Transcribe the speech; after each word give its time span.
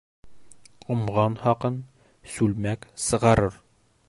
Ҡомған 0.85 1.37
хаҡын 1.43 1.77
сүлмәк 2.37 2.93
сығарыр. 3.09 3.63